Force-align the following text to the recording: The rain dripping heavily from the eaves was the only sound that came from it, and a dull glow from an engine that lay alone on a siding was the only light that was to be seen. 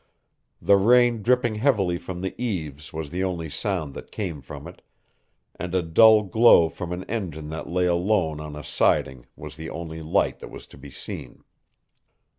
The 0.59 0.77
rain 0.77 1.21
dripping 1.21 1.53
heavily 1.57 1.99
from 1.99 2.21
the 2.21 2.33
eaves 2.43 2.91
was 2.91 3.11
the 3.11 3.23
only 3.23 3.51
sound 3.51 3.93
that 3.93 4.11
came 4.11 4.41
from 4.41 4.65
it, 4.67 4.81
and 5.53 5.75
a 5.75 5.83
dull 5.83 6.23
glow 6.23 6.69
from 6.69 6.91
an 6.91 7.03
engine 7.03 7.49
that 7.49 7.69
lay 7.69 7.85
alone 7.85 8.39
on 8.39 8.55
a 8.55 8.63
siding 8.63 9.27
was 9.35 9.57
the 9.57 9.69
only 9.69 10.01
light 10.01 10.39
that 10.39 10.49
was 10.49 10.65
to 10.73 10.77
be 10.79 10.89
seen. 10.89 11.43